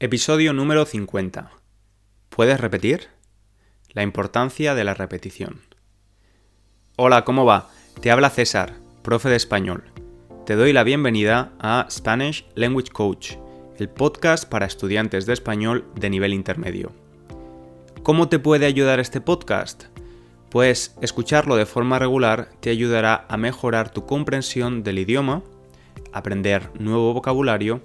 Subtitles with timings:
[0.00, 1.50] Episodio número 50.
[2.28, 3.08] ¿Puedes repetir?
[3.90, 5.58] La importancia de la repetición.
[6.94, 7.68] Hola, ¿cómo va?
[8.00, 9.82] Te habla César, profe de español.
[10.46, 13.32] Te doy la bienvenida a Spanish Language Coach,
[13.80, 16.92] el podcast para estudiantes de español de nivel intermedio.
[18.04, 19.86] ¿Cómo te puede ayudar este podcast?
[20.48, 25.42] Pues escucharlo de forma regular te ayudará a mejorar tu comprensión del idioma,
[26.12, 27.82] aprender nuevo vocabulario,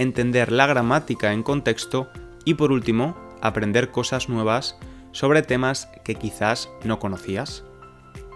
[0.00, 2.08] entender la gramática en contexto
[2.44, 4.76] y por último, aprender cosas nuevas
[5.12, 7.64] sobre temas que quizás no conocías.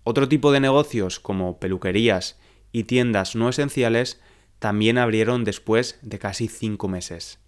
[0.02, 2.38] Otro tipo de negocios como peluquerías
[2.72, 4.20] y tiendas no esenciales
[4.58, 7.38] también abrieron después de casi cinco meses.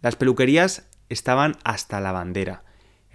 [0.00, 2.64] Las peluquerías estaban hasta la bandera,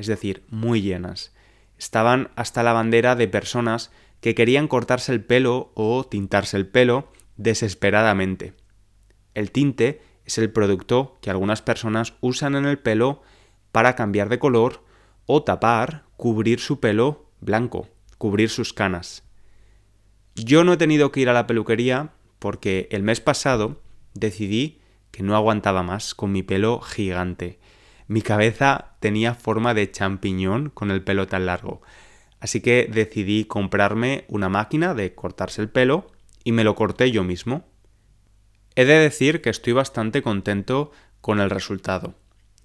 [0.04, 1.34] es decir, muy llenas.
[1.78, 7.12] Estaban hasta la bandera de personas que querían cortarse el pelo o tintarse el pelo
[7.38, 8.54] desesperadamente.
[9.34, 13.22] El tinte es el producto que algunas personas usan en el pelo
[13.72, 14.84] para cambiar de color
[15.26, 17.88] o tapar, cubrir su pelo blanco,
[18.18, 19.24] cubrir sus canas.
[20.36, 23.82] Yo no he tenido que ir a la peluquería porque el mes pasado
[24.14, 24.80] decidí
[25.12, 27.60] que no aguantaba más con mi pelo gigante.
[28.14, 31.82] Mi cabeza tenía forma de champiñón con el pelo tan largo.
[32.40, 36.12] Así que decidí comprarme una máquina de cortarse el pelo
[36.44, 37.66] y me lo corté yo mismo.
[38.76, 42.14] He de decir que estoy bastante contento con el resultado.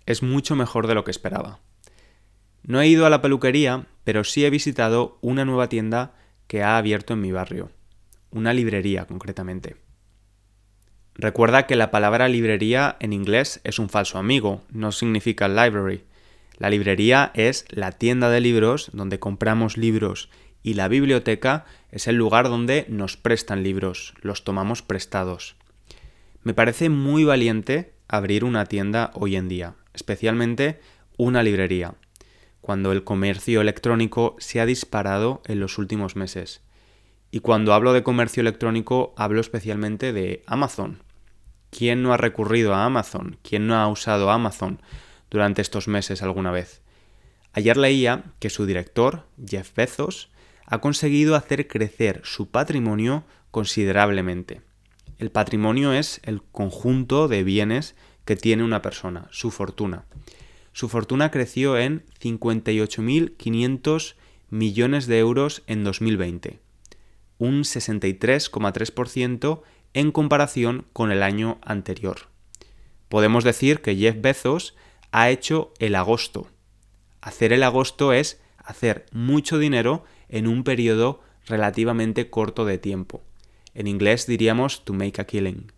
[0.04, 1.60] Es mucho mejor de lo que esperaba.
[2.62, 6.12] No he ido a la peluquería, pero sí he visitado una nueva tienda
[6.46, 7.70] que ha abierto en mi barrio
[8.30, 9.76] una librería concretamente.
[11.20, 16.04] Recuerda que la palabra librería en inglés es un falso amigo, no significa library.
[16.58, 20.30] La librería es la tienda de libros donde compramos libros
[20.62, 25.56] y la biblioteca es el lugar donde nos prestan libros, los tomamos prestados.
[26.44, 30.78] Me parece muy valiente abrir una tienda hoy en día, especialmente
[31.16, 31.94] una librería,
[32.60, 36.62] cuando el comercio electrónico se ha disparado en los últimos meses.
[37.32, 41.07] Y cuando hablo de comercio electrónico, hablo especialmente de Amazon.
[41.70, 43.38] ¿Quién no ha recurrido a Amazon?
[43.42, 44.80] ¿Quién no ha usado Amazon
[45.30, 46.82] durante estos meses alguna vez?
[47.52, 50.30] Ayer leía que su director, Jeff Bezos,
[50.66, 54.62] ha conseguido hacer crecer su patrimonio considerablemente.
[55.18, 60.04] El patrimonio es el conjunto de bienes que tiene una persona, su fortuna.
[60.72, 64.14] Su fortuna creció en 58.500
[64.50, 66.60] millones de euros en 2020
[67.38, 69.62] un 63,3%
[69.94, 72.28] en comparación con el año anterior.
[73.08, 74.76] Podemos decir que Jeff Bezos
[75.10, 76.48] ha hecho el agosto.
[77.20, 83.22] Hacer el agosto es hacer mucho dinero en un periodo relativamente corto de tiempo.
[83.74, 85.72] En inglés diríamos to make a killing.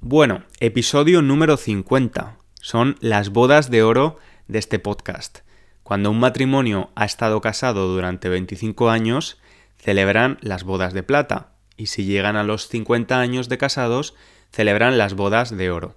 [0.00, 2.36] Bueno, episodio número 50.
[2.54, 5.40] Son las bodas de oro de este podcast.
[5.82, 9.40] Cuando un matrimonio ha estado casado durante 25 años,
[9.78, 14.14] celebran las bodas de plata y si llegan a los 50 años de casados,
[14.50, 15.94] celebran las bodas de oro.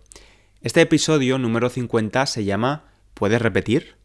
[0.61, 3.95] Este episodio número 50 se llama ¿Puedes repetir?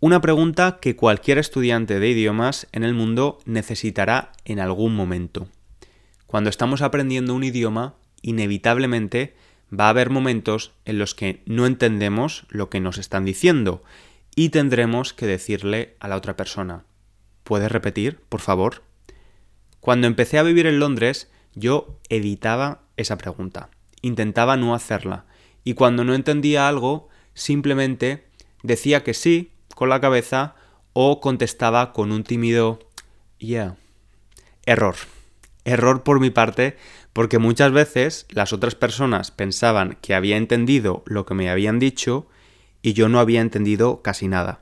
[0.00, 5.48] Una pregunta que cualquier estudiante de idiomas en el mundo necesitará en algún momento.
[6.26, 9.36] Cuando estamos aprendiendo un idioma, inevitablemente
[9.72, 13.82] va a haber momentos en los que no entendemos lo que nos están diciendo
[14.34, 16.84] y tendremos que decirle a la otra persona,
[17.48, 18.82] ¿Puedes repetir, por favor?
[19.88, 23.70] Cuando empecé a vivir en Londres, yo evitaba esa pregunta.
[24.02, 25.24] Intentaba no hacerla.
[25.64, 28.26] Y cuando no entendía algo, simplemente
[28.62, 30.56] decía que sí con la cabeza
[30.92, 32.80] o contestaba con un tímido
[33.38, 33.76] yeah.
[34.66, 34.96] Error.
[35.64, 36.76] Error por mi parte,
[37.14, 42.28] porque muchas veces las otras personas pensaban que había entendido lo que me habían dicho
[42.82, 44.60] y yo no había entendido casi nada.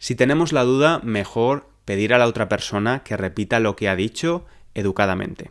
[0.00, 3.96] Si tenemos la duda, mejor pedir a la otra persona que repita lo que ha
[3.96, 5.50] dicho educadamente.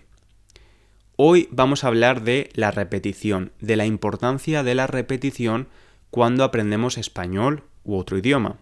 [1.16, 5.68] Hoy vamos a hablar de la repetición, de la importancia de la repetición
[6.10, 8.58] cuando aprendemos español u otro idioma.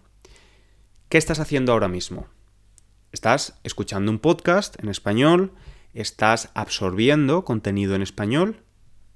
[1.08, 2.26] ¿Qué estás haciendo ahora mismo?
[3.12, 5.52] Estás escuchando un podcast en español,
[5.94, 8.62] estás absorbiendo contenido en español,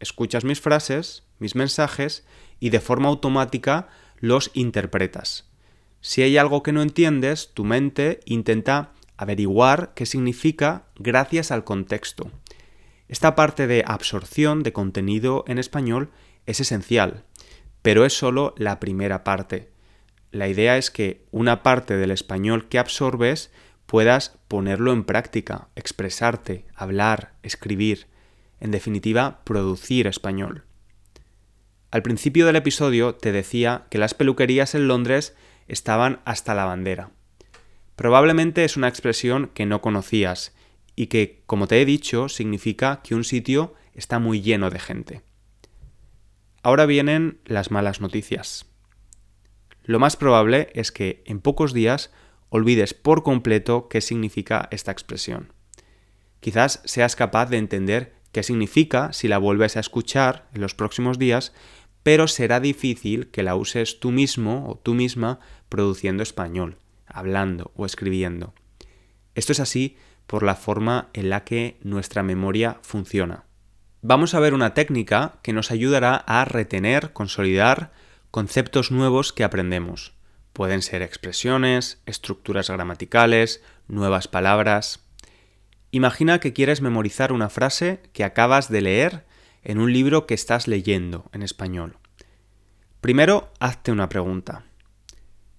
[0.00, 2.26] escuchas mis frases, mis mensajes
[2.58, 5.53] y de forma automática los interpretas.
[6.06, 12.30] Si hay algo que no entiendes, tu mente intenta averiguar qué significa gracias al contexto.
[13.08, 16.10] Esta parte de absorción de contenido en español
[16.44, 17.24] es esencial,
[17.80, 19.70] pero es solo la primera parte.
[20.30, 23.50] La idea es que una parte del español que absorbes
[23.86, 28.08] puedas ponerlo en práctica, expresarte, hablar, escribir,
[28.60, 30.64] en definitiva, producir español.
[31.90, 35.34] Al principio del episodio te decía que las peluquerías en Londres
[35.68, 37.10] estaban hasta la bandera.
[37.96, 40.54] Probablemente es una expresión que no conocías
[40.96, 45.22] y que, como te he dicho, significa que un sitio está muy lleno de gente.
[46.62, 48.66] Ahora vienen las malas noticias.
[49.82, 52.10] Lo más probable es que en pocos días
[52.48, 55.52] olvides por completo qué significa esta expresión.
[56.40, 61.18] Quizás seas capaz de entender qué significa si la vuelves a escuchar en los próximos
[61.18, 61.52] días,
[62.04, 67.86] pero será difícil que la uses tú mismo o tú misma produciendo español, hablando o
[67.86, 68.54] escribiendo.
[69.34, 69.96] Esto es así
[70.26, 73.44] por la forma en la que nuestra memoria funciona.
[74.02, 77.92] Vamos a ver una técnica que nos ayudará a retener, consolidar
[78.30, 80.12] conceptos nuevos que aprendemos.
[80.52, 85.00] Pueden ser expresiones, estructuras gramaticales, nuevas palabras.
[85.90, 89.24] Imagina que quieres memorizar una frase que acabas de leer
[89.64, 91.96] en un libro que estás leyendo en español.
[93.00, 94.64] Primero, hazte una pregunta.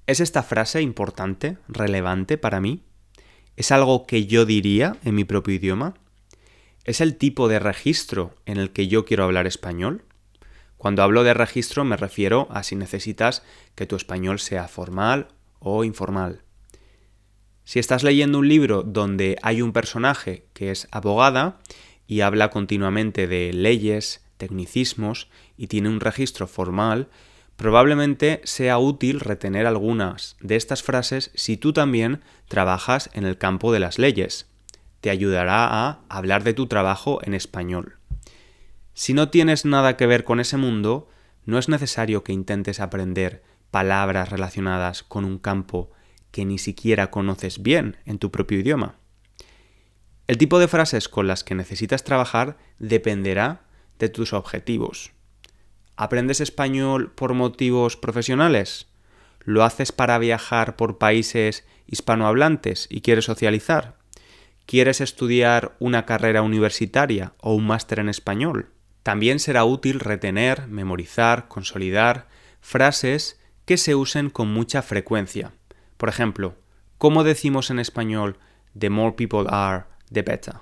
[0.07, 2.83] ¿Es esta frase importante, relevante para mí?
[3.55, 5.95] ¿Es algo que yo diría en mi propio idioma?
[6.83, 10.03] ¿Es el tipo de registro en el que yo quiero hablar español?
[10.77, 13.43] Cuando hablo de registro me refiero a si necesitas
[13.73, 15.29] que tu español sea formal
[15.59, 16.43] o informal.
[17.63, 21.59] Si estás leyendo un libro donde hay un personaje que es abogada
[22.07, 27.09] y habla continuamente de leyes, tecnicismos y tiene un registro formal,
[27.55, 33.71] Probablemente sea útil retener algunas de estas frases si tú también trabajas en el campo
[33.71, 34.47] de las leyes.
[34.99, 37.97] Te ayudará a hablar de tu trabajo en español.
[38.93, 41.09] Si no tienes nada que ver con ese mundo,
[41.45, 45.91] no es necesario que intentes aprender palabras relacionadas con un campo
[46.31, 48.95] que ni siquiera conoces bien en tu propio idioma.
[50.27, 53.61] El tipo de frases con las que necesitas trabajar dependerá
[53.99, 55.11] de tus objetivos.
[55.97, 58.87] ¿Aprendes español por motivos profesionales?
[59.43, 63.97] ¿Lo haces para viajar por países hispanohablantes y quieres socializar?
[64.65, 68.69] ¿Quieres estudiar una carrera universitaria o un máster en español?
[69.03, 72.27] También será útil retener, memorizar, consolidar
[72.61, 75.53] frases que se usen con mucha frecuencia.
[75.97, 76.55] Por ejemplo,
[76.97, 78.39] ¿cómo decimos en español
[78.77, 80.55] the more people are, the better?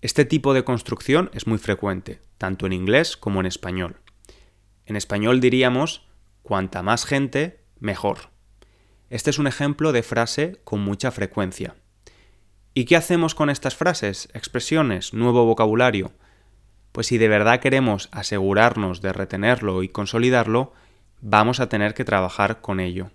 [0.00, 4.00] Este tipo de construcción es muy frecuente, tanto en inglés como en español.
[4.86, 6.06] En español diríamos,
[6.42, 8.30] cuanta más gente, mejor.
[9.10, 11.76] Este es un ejemplo de frase con mucha frecuencia.
[12.74, 16.12] ¿Y qué hacemos con estas frases, expresiones, nuevo vocabulario?
[16.92, 20.72] Pues si de verdad queremos asegurarnos de retenerlo y consolidarlo,
[21.20, 23.10] vamos a tener que trabajar con ello.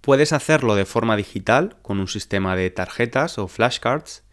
[0.00, 4.24] Puedes hacerlo de forma digital con un sistema de tarjetas o flashcards.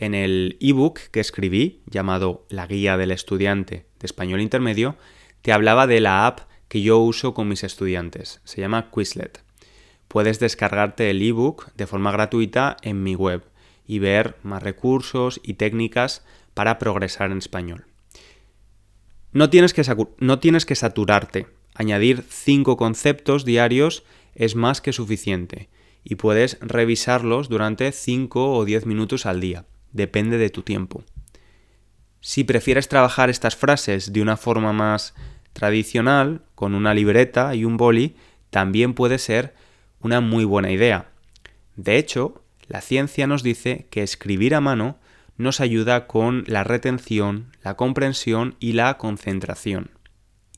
[0.00, 4.96] En el ebook que escribí, llamado La Guía del Estudiante de Español Intermedio,
[5.42, 8.40] te hablaba de la app que yo uso con mis estudiantes.
[8.44, 9.42] Se llama Quizlet.
[10.08, 13.44] Puedes descargarte el ebook de forma gratuita en mi web
[13.86, 17.84] y ver más recursos y técnicas para progresar en español.
[19.32, 19.84] No tienes que,
[20.74, 21.46] saturarte.
[21.74, 24.02] Añadir cinco conceptos diarios
[24.34, 25.68] es más que suficiente
[26.04, 29.66] y puedes revisarlos durante 5 o 10 minutos al día.
[29.92, 31.04] Depende de tu tiempo.
[32.20, 35.14] Si prefieres trabajar estas frases de una forma más
[35.52, 38.16] tradicional, con una libreta y un boli,
[38.50, 39.54] también puede ser
[40.00, 41.10] una muy buena idea.
[41.76, 44.98] De hecho, la ciencia nos dice que escribir a mano
[45.36, 49.90] nos ayuda con la retención, la comprensión y la concentración.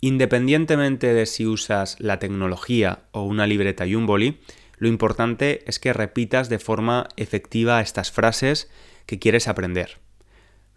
[0.01, 4.41] Independientemente de si usas la tecnología o una libreta y un boli,
[4.77, 8.69] lo importante es que repitas de forma efectiva estas frases
[9.07, 9.99] que quieres aprender.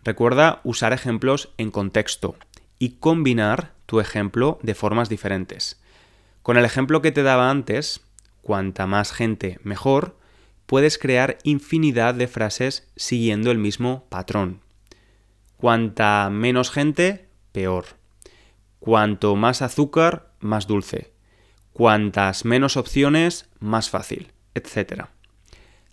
[0.03, 2.35] Recuerda usar ejemplos en contexto
[2.79, 5.81] y combinar tu ejemplo de formas diferentes.
[6.41, 8.01] Con el ejemplo que te daba antes,
[8.41, 10.15] cuanta más gente mejor,
[10.65, 14.61] puedes crear infinidad de frases siguiendo el mismo patrón.
[15.57, 17.85] Cuanta menos gente, peor.
[18.79, 21.13] Cuanto más azúcar, más dulce.
[21.73, 25.05] Cuantas menos opciones, más fácil, etc.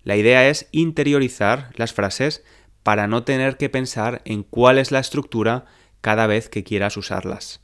[0.05, 2.45] La idea es interiorizar las frases
[2.83, 5.67] para no tener que pensar en cuál es la estructura
[6.01, 7.61] cada vez que quieras usarlas.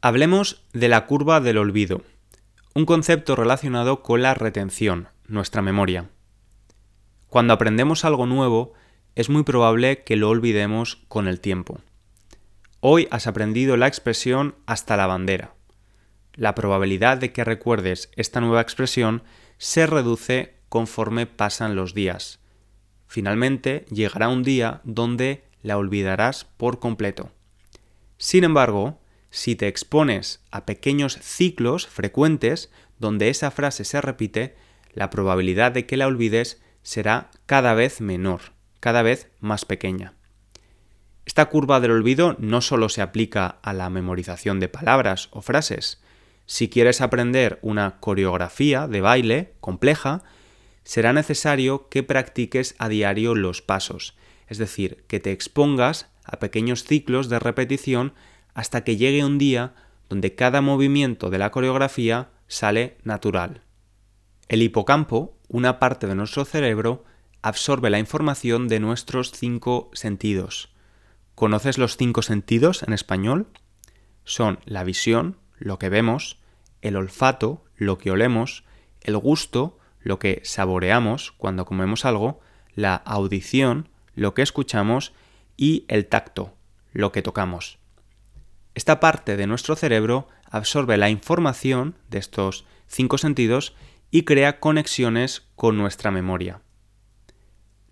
[0.00, 2.02] Hablemos de la curva del olvido,
[2.74, 6.08] un concepto relacionado con la retención, nuestra memoria.
[7.26, 8.72] Cuando aprendemos algo nuevo,
[9.16, 11.80] es muy probable que lo olvidemos con el tiempo.
[12.80, 15.54] Hoy has aprendido la expresión hasta la bandera.
[16.34, 19.22] La probabilidad de que recuerdes esta nueva expresión
[19.58, 22.38] se reduce conforme pasan los días.
[23.06, 27.30] Finalmente llegará un día donde la olvidarás por completo.
[28.16, 28.98] Sin embargo,
[29.30, 34.56] si te expones a pequeños ciclos frecuentes donde esa frase se repite,
[34.94, 38.40] la probabilidad de que la olvides será cada vez menor,
[38.78, 40.14] cada vez más pequeña.
[41.26, 46.00] Esta curva del olvido no solo se aplica a la memorización de palabras o frases.
[46.46, 50.22] Si quieres aprender una coreografía de baile compleja,
[50.90, 54.16] será necesario que practiques a diario los pasos,
[54.48, 58.12] es decir, que te expongas a pequeños ciclos de repetición
[58.54, 59.72] hasta que llegue un día
[60.08, 63.62] donde cada movimiento de la coreografía sale natural.
[64.48, 67.04] El hipocampo, una parte de nuestro cerebro,
[67.40, 70.70] absorbe la información de nuestros cinco sentidos.
[71.36, 73.46] ¿Conoces los cinco sentidos en español?
[74.24, 76.40] Son la visión, lo que vemos,
[76.82, 78.64] el olfato, lo que olemos,
[79.02, 82.40] el gusto, lo que saboreamos cuando comemos algo,
[82.74, 85.12] la audición, lo que escuchamos,
[85.56, 86.54] y el tacto,
[86.92, 87.78] lo que tocamos.
[88.74, 93.74] Esta parte de nuestro cerebro absorbe la información de estos cinco sentidos
[94.10, 96.60] y crea conexiones con nuestra memoria.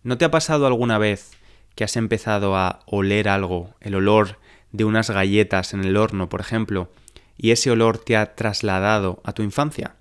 [0.03, 1.33] ¿No te ha pasado alguna vez
[1.75, 4.39] que has empezado a oler algo, el olor
[4.73, 6.91] de unas galletas en el horno, por ejemplo,
[7.37, 9.98] y ese olor te ha trasladado a tu infancia?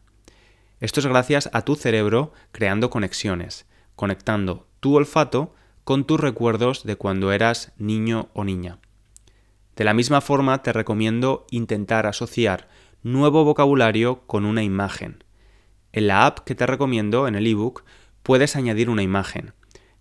[0.79, 3.65] Esto es gracias a tu cerebro creando conexiones,
[3.95, 8.77] conectando tu olfato con tus recuerdos de cuando eras niño o niña.
[9.75, 12.67] De la misma forma te recomiendo intentar asociar
[13.01, 15.23] nuevo vocabulario con una imagen.
[15.93, 17.83] En la app que te recomiendo, en el ebook,
[18.21, 19.53] puedes añadir una imagen.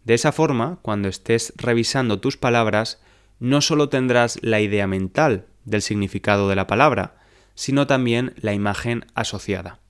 [0.04, 3.00] De esa forma, cuando estés revisando tus palabras,
[3.38, 7.16] no solo tendrás la idea mental del significado de la palabra,
[7.54, 9.80] sino también la imagen asociada.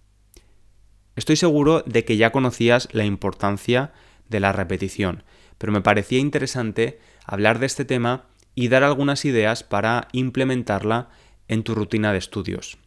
[1.17, 3.93] Estoy seguro de que ya conocías la importancia
[4.29, 5.25] de la repetición,
[5.57, 11.09] pero me parecía interesante hablar de este tema y dar algunas ideas para implementarla
[11.49, 12.79] en tu rutina de estudios.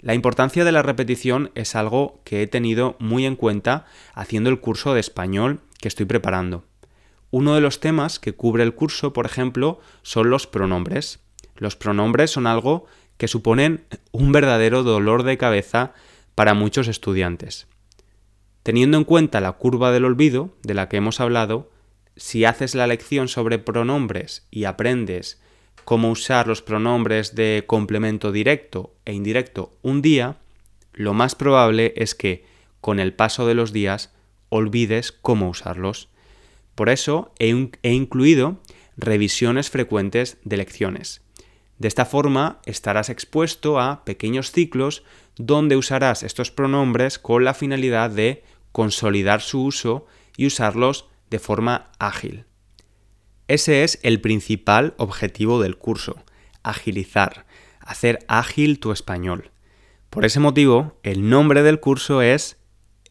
[0.00, 4.60] La importancia de la repetición es algo que he tenido muy en cuenta haciendo el
[4.60, 6.64] curso de español que estoy preparando.
[7.30, 11.20] Uno de los temas que cubre el curso, por ejemplo, son los pronombres.
[11.56, 12.86] Los pronombres son algo
[13.16, 15.94] que suponen un verdadero dolor de cabeza
[16.34, 17.66] para muchos estudiantes.
[18.62, 21.70] Teniendo en cuenta la curva del olvido de la que hemos hablado,
[22.16, 25.40] si haces la lección sobre pronombres y aprendes
[25.84, 30.38] cómo usar los pronombres de complemento directo e indirecto un día,
[30.92, 32.44] lo más probable es que,
[32.80, 34.12] con el paso de los días,
[34.48, 36.08] olvides cómo usarlos.
[36.74, 38.60] Por eso he, he incluido
[38.96, 41.23] revisiones frecuentes de lecciones.
[41.84, 45.04] De esta forma estarás expuesto a pequeños ciclos
[45.36, 51.90] donde usarás estos pronombres con la finalidad de consolidar su uso y usarlos de forma
[51.98, 52.46] ágil.
[53.48, 56.24] Ese es el principal objetivo del curso,
[56.62, 57.44] agilizar,
[57.80, 59.50] hacer ágil tu español.
[60.08, 62.56] Por ese motivo, el nombre del curso es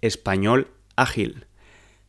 [0.02, 1.46] Español Ágil.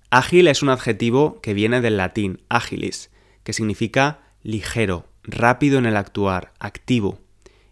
[0.09, 3.11] Ágil es un adjetivo que viene del latín agilis,
[3.43, 7.19] que significa ligero, rápido en el actuar, activo.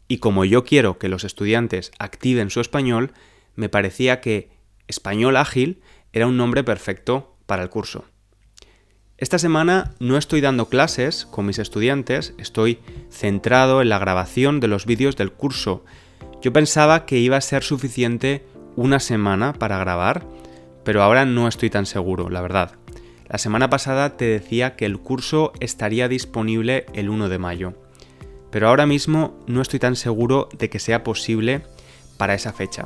[0.08, 3.12] Y como yo quiero que los estudiantes activen su español,
[3.54, 4.50] me parecía que
[4.88, 5.80] español ágil
[6.12, 8.04] era un nombre perfecto para el curso.
[9.18, 12.80] Esta semana no estoy dando clases con mis estudiantes, estoy
[13.10, 15.84] centrado en la grabación de los vídeos del curso.
[16.40, 18.44] Yo pensaba que iba a ser suficiente
[18.74, 20.26] una semana para grabar,
[20.84, 22.81] pero ahora no estoy tan seguro, la verdad.
[23.32, 27.72] La semana pasada te decía que el curso estaría disponible el 1 de mayo,
[28.50, 31.62] pero ahora mismo no estoy tan seguro de que sea posible
[32.18, 32.84] para esa fecha.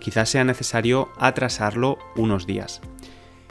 [0.00, 2.80] Quizás sea necesario atrasarlo unos días.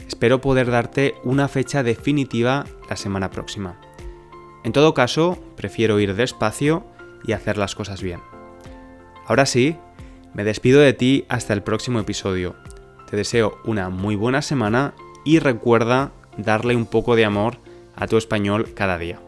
[0.05, 3.79] Espero poder darte una fecha definitiva la semana próxima.
[4.65, 6.85] En todo caso, prefiero ir despacio
[7.23, 8.19] y hacer las cosas bien.
[9.27, 9.77] Ahora sí,
[10.33, 12.57] me despido de ti hasta el próximo episodio.
[13.09, 17.57] Te deseo una muy buena semana y recuerda darle un poco de amor
[17.95, 19.19] a tu español cada día.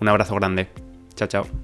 [0.00, 0.68] Un abrazo grande.
[1.14, 1.63] Chao, chao.